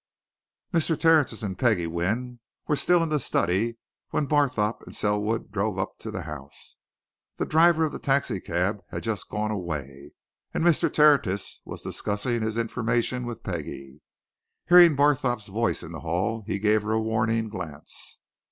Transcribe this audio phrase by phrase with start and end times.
[0.73, 0.99] Mr.
[0.99, 3.77] Tertius and Peggie Wynne were still in the study
[4.09, 6.77] when Barthorpe and Selwood drove up to the house.
[7.37, 10.13] The driver of the taxi cab had just gone away,
[10.55, 10.91] and Mr.
[10.91, 14.01] Tertius was discussing his information with Peggie.
[14.69, 18.21] Hearing Barthorpe's voice in the hall he gave her a warning glance.